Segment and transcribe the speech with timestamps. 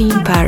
[0.00, 0.39] Pimpa.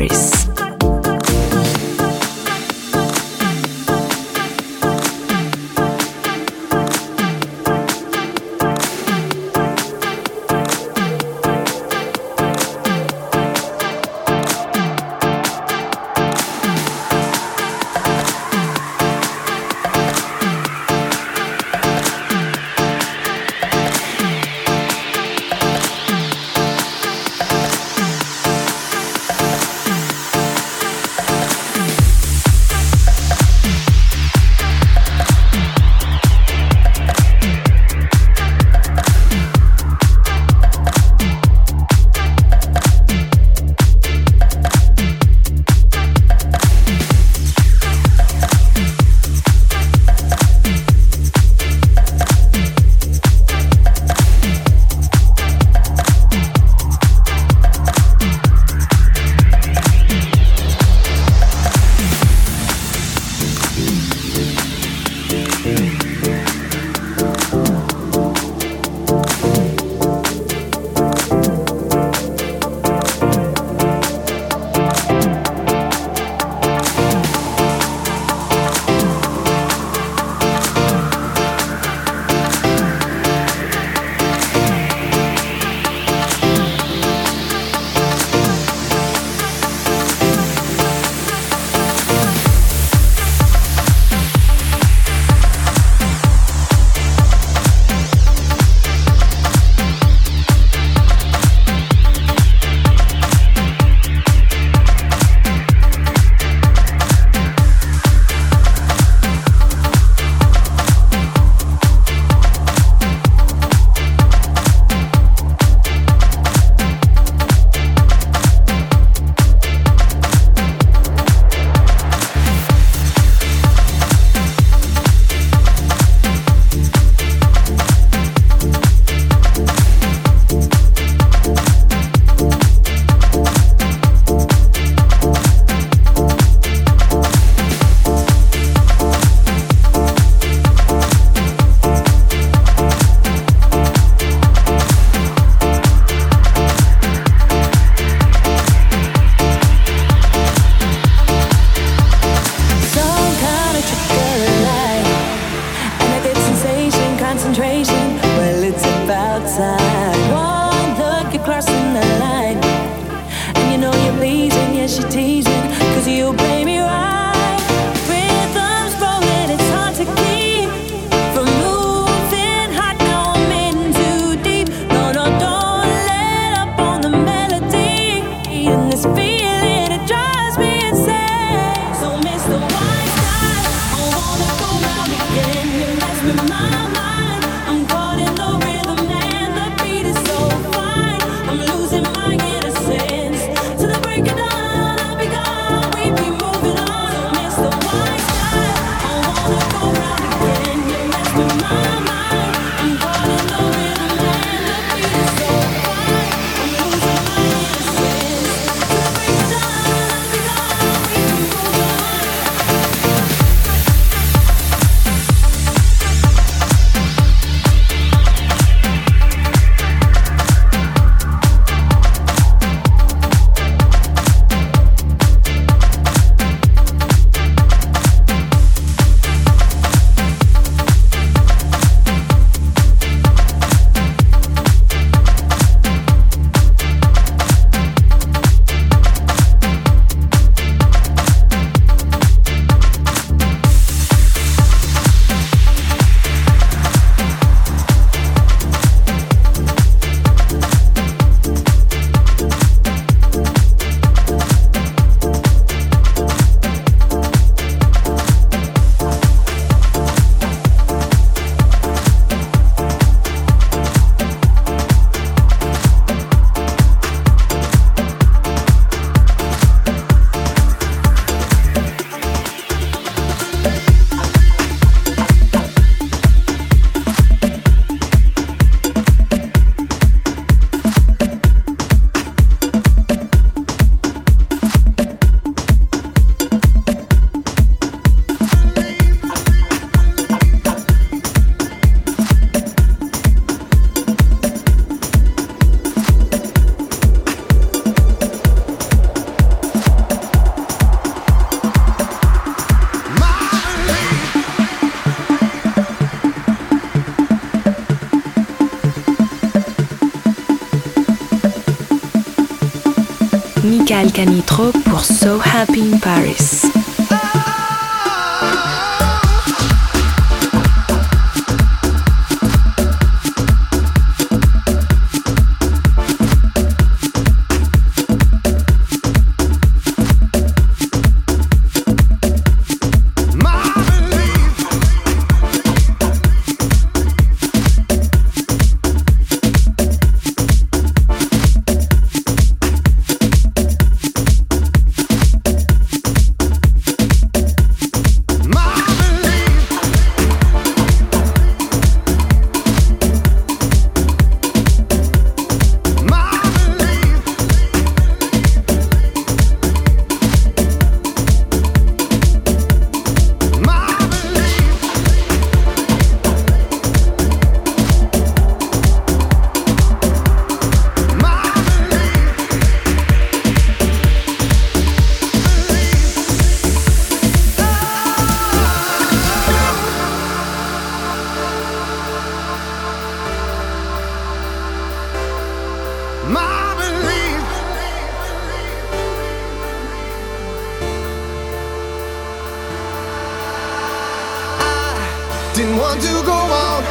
[395.62, 396.82] didn't want to go on,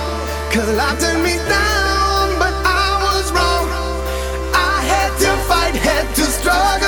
[0.54, 3.68] cause life turned me down, but I was wrong.
[4.54, 6.81] I had to fight, had to struggle.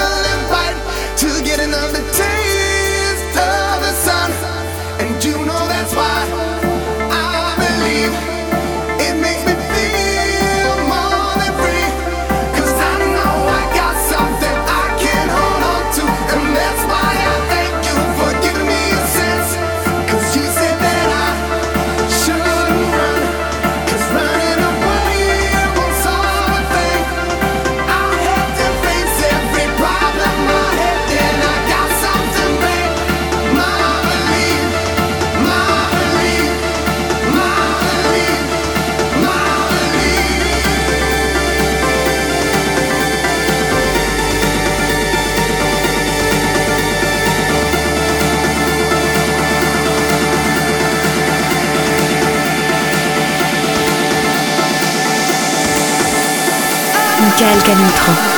[57.61, 58.32] Canitro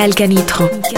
[0.00, 0.89] Michael Canitro.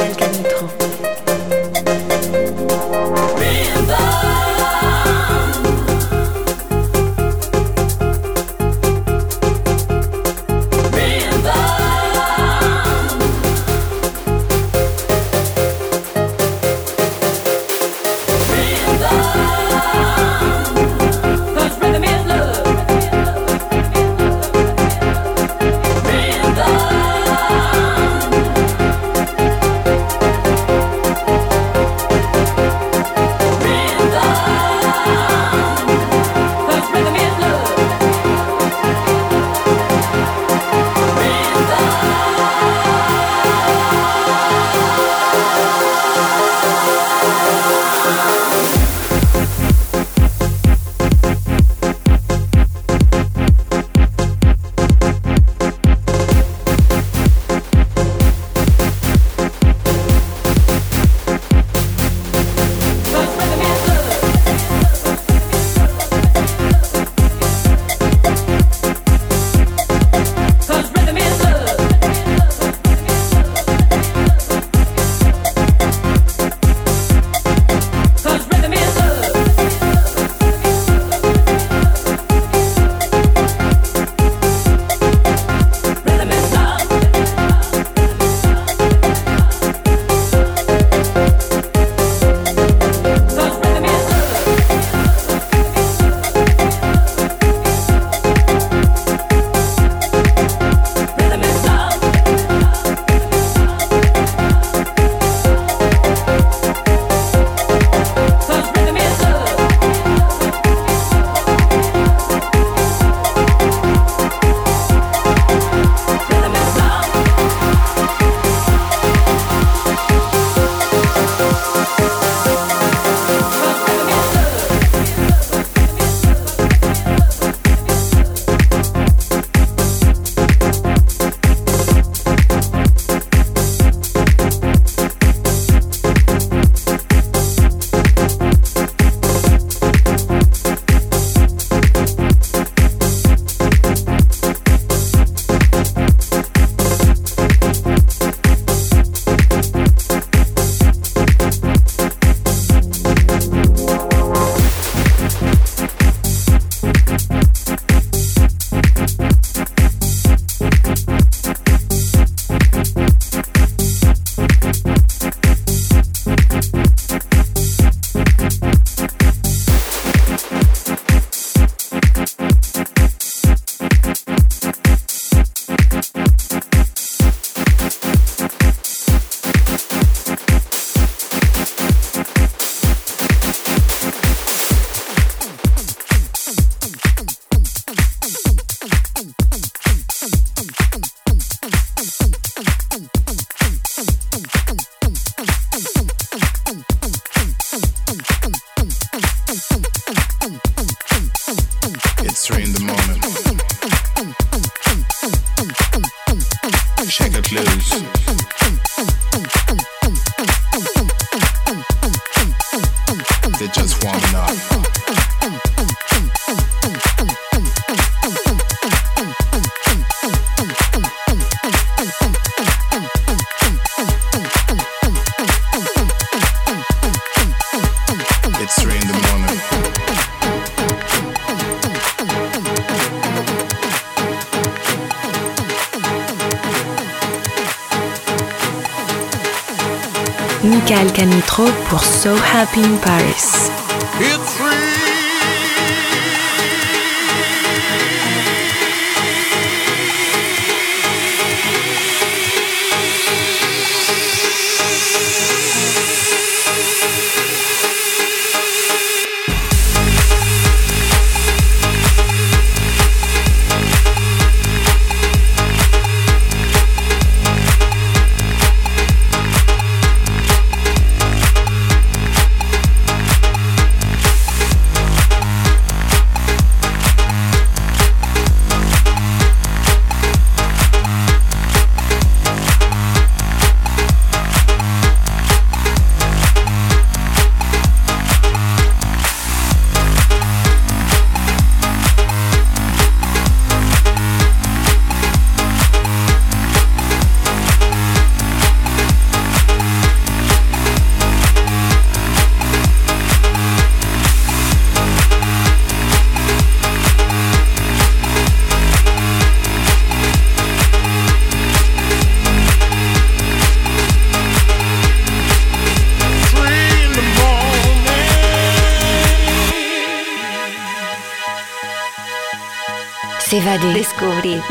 [242.72, 243.11] Pimpa.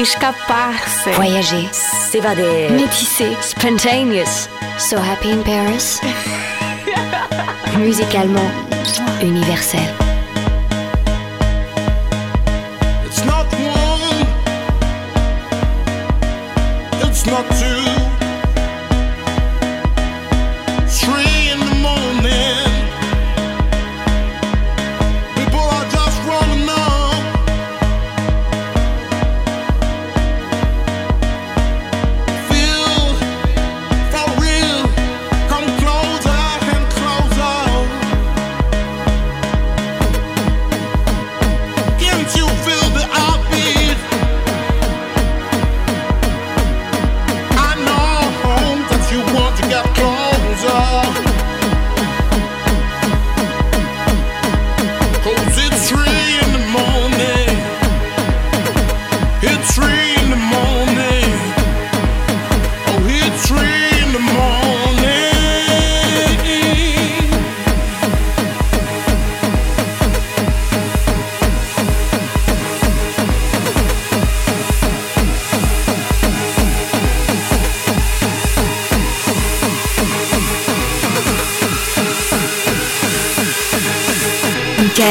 [0.02, 1.12] Escapar-se.
[1.12, 1.70] Voyager.
[1.72, 2.72] S'évader.
[2.72, 3.38] Métisser.
[3.40, 4.50] Spontaneous.
[4.80, 6.02] So happy in Paris.
[7.78, 8.50] Musicalement,
[9.22, 10.11] universel.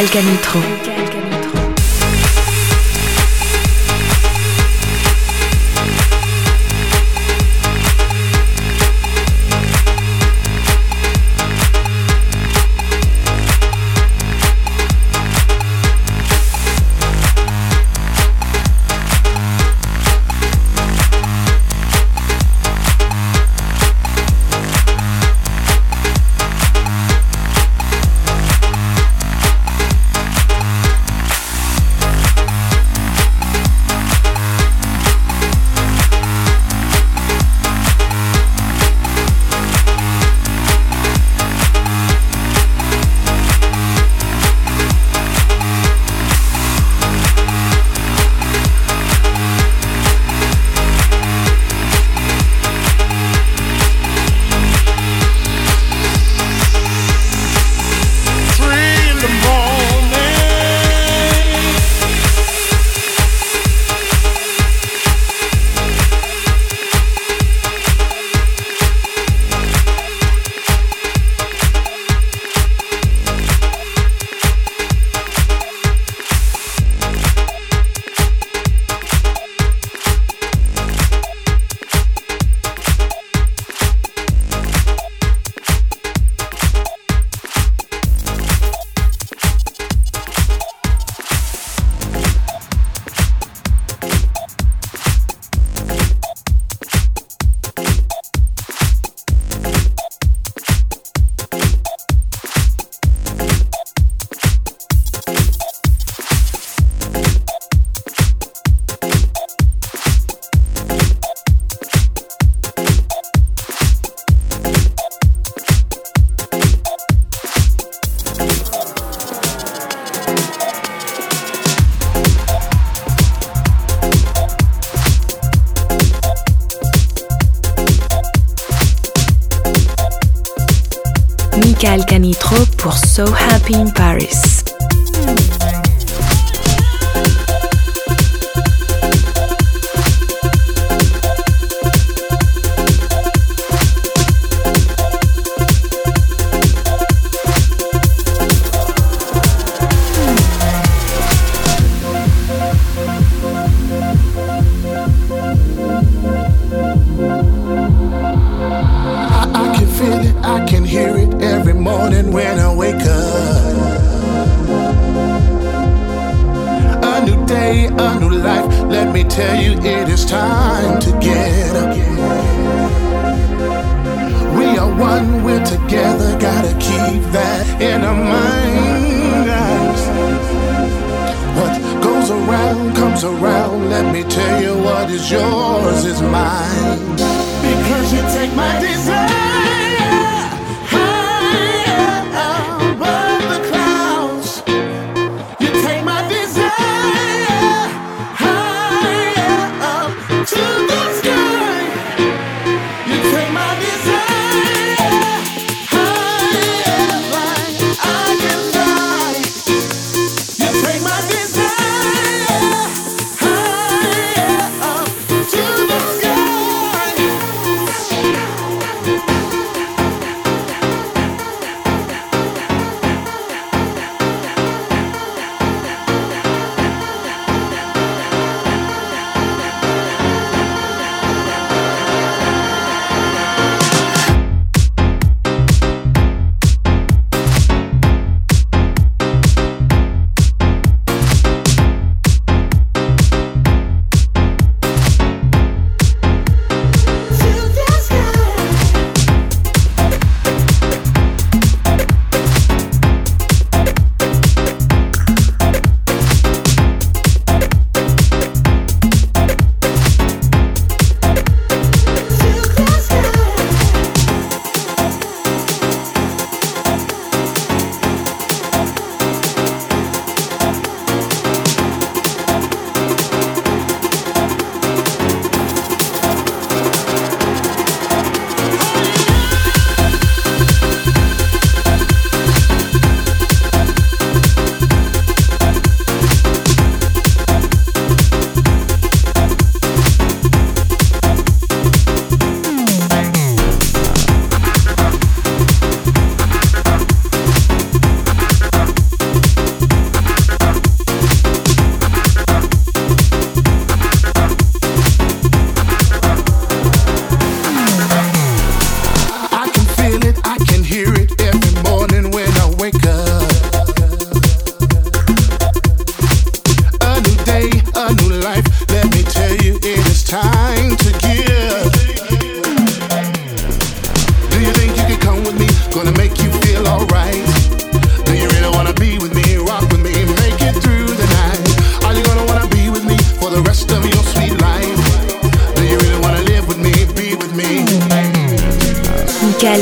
[0.00, 0.89] Pascal Canitro.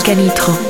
[0.08, 0.67] Canitro.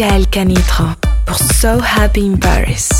[0.00, 0.96] Michael Canitra
[1.26, 2.99] pour So Happy in Paris.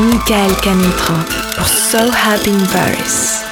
[0.00, 1.14] Michael Canitro
[1.56, 3.49] pour So Happy in Paris.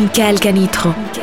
[0.00, 1.19] Michael Canitro.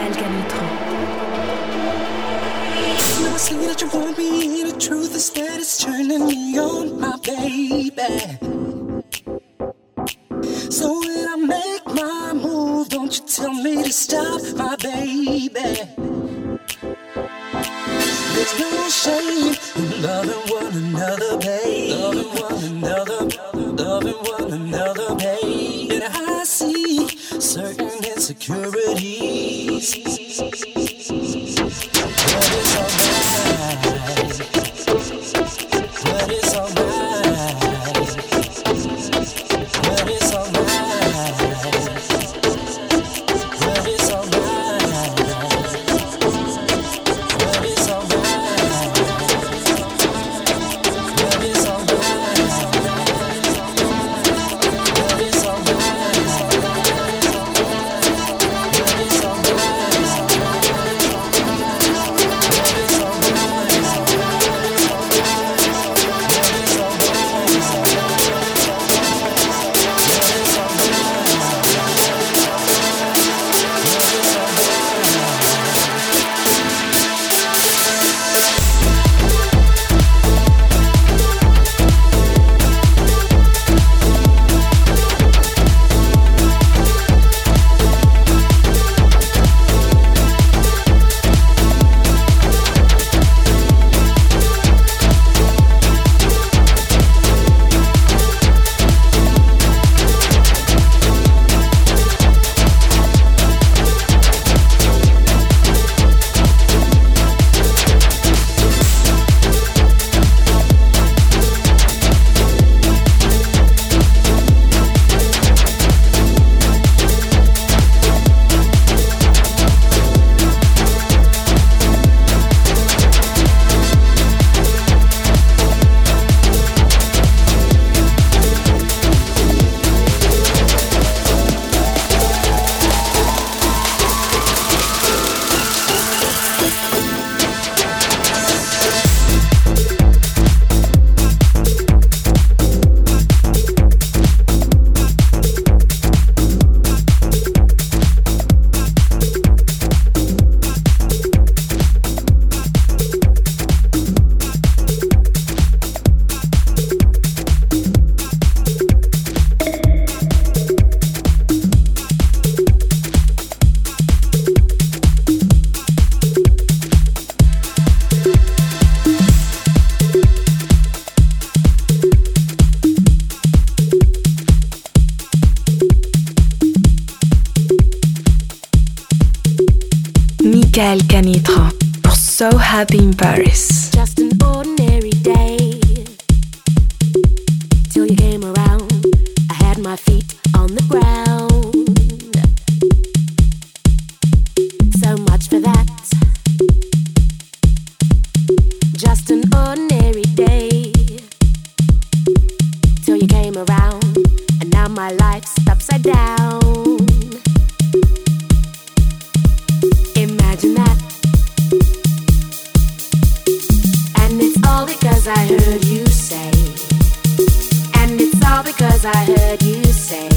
[218.97, 220.27] because I heard you say,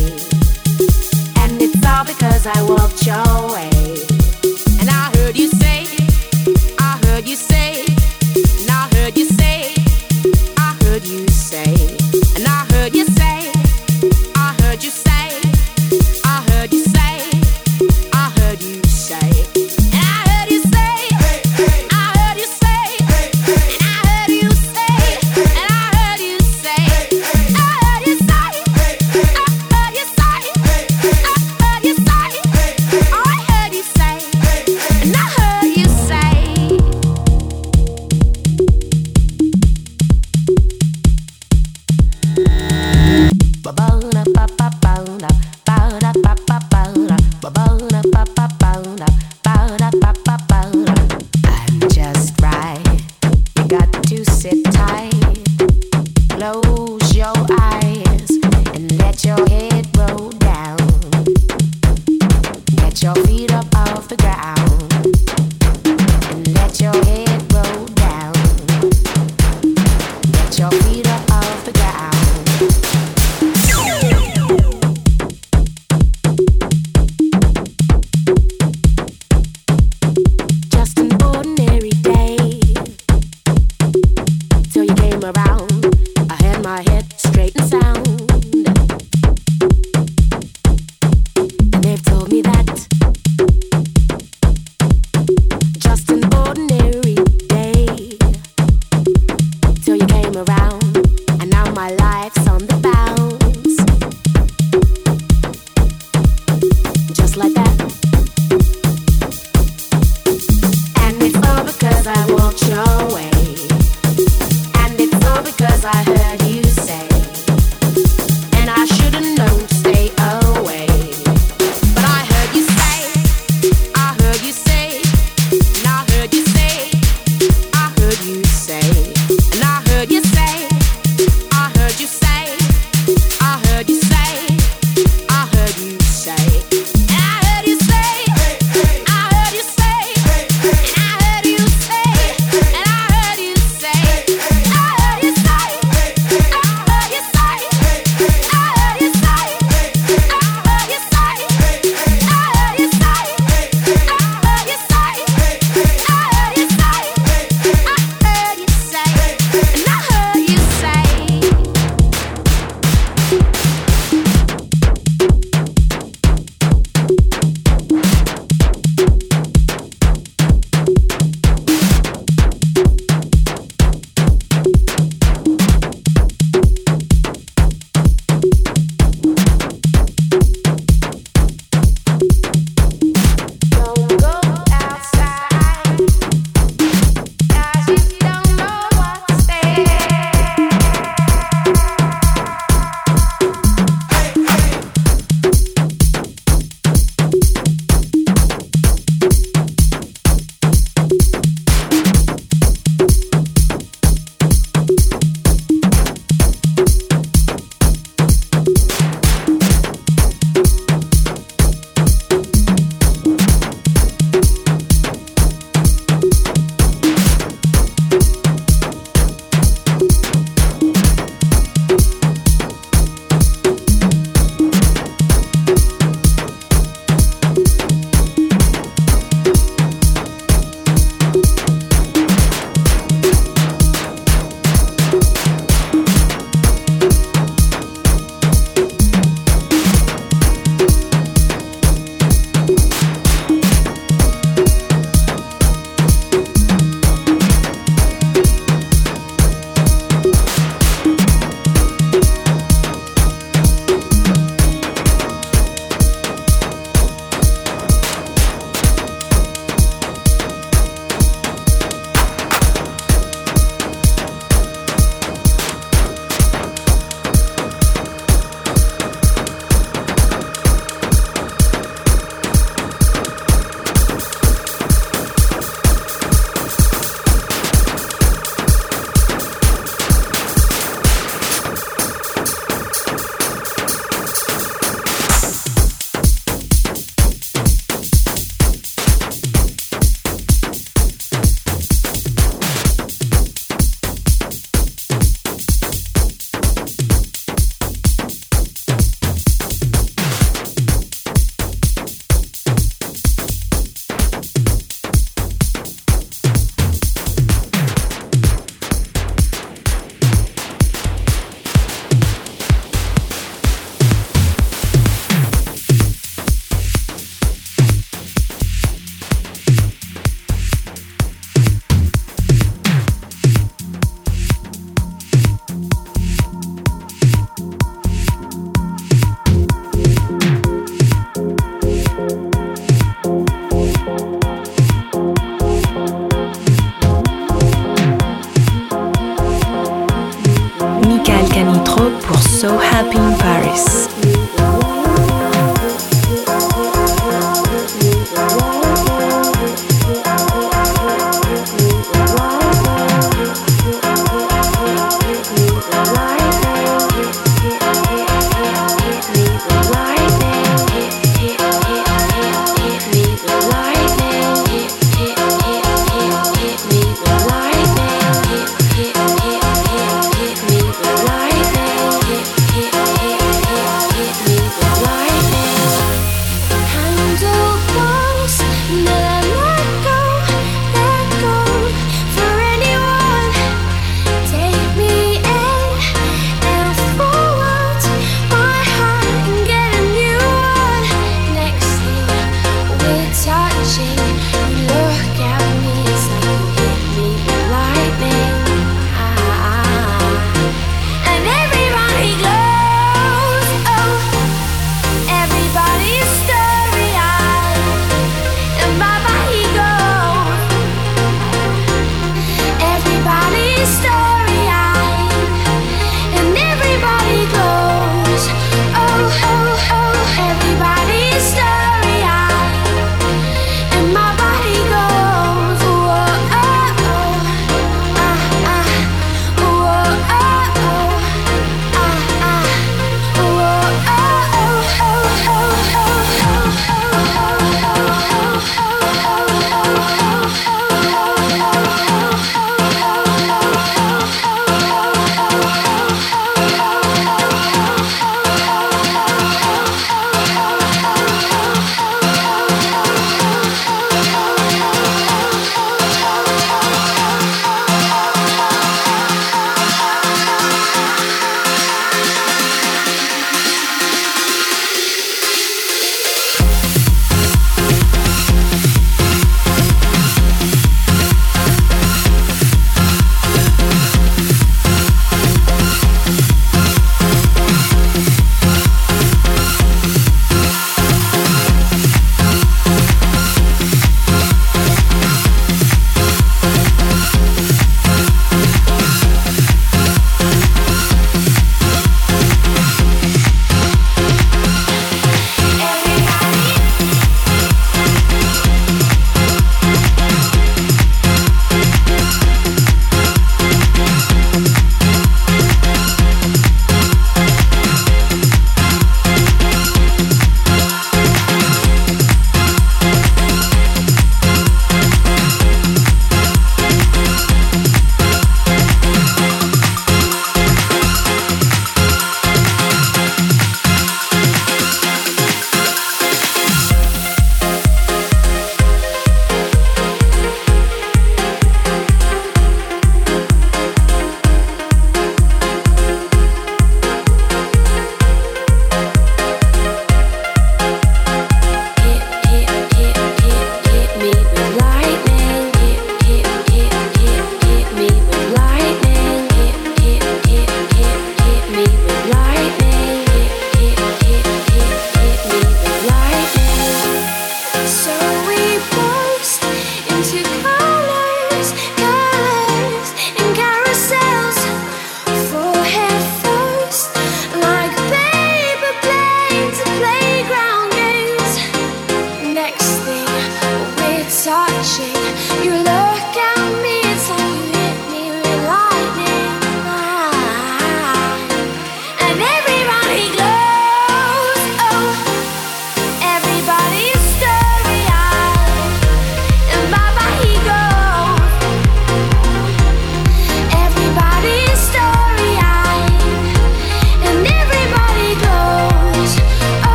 [1.40, 3.79] and it's all because I walked your way.